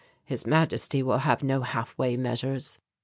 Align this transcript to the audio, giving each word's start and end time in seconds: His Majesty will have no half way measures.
His 0.25 0.47
Majesty 0.47 1.03
will 1.03 1.19
have 1.19 1.43
no 1.43 1.61
half 1.61 1.95
way 1.95 2.17
measures. 2.17 2.79